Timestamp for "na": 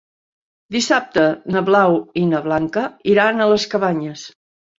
1.55-1.61, 2.31-2.41